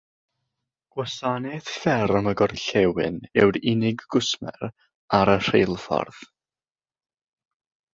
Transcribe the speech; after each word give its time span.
Gwasanaeth 0.95 1.67
Fferm 1.81 2.31
y 2.31 2.33
Gorllewin 2.41 3.21
yw'r 3.45 3.61
unig 3.75 4.03
gwsmer 4.17 4.69
ar 5.23 5.37
y 5.39 5.41
rheilffordd. 5.47 6.27